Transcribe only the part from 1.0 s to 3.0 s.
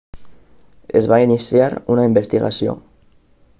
es va iniciar una investigació